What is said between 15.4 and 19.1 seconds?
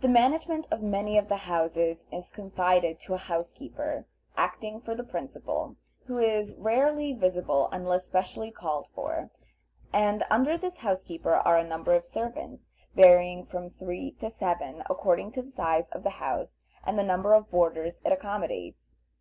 the size of the house and the number of boarders it accommodates.